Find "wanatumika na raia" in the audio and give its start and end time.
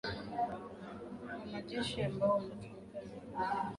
2.37-3.69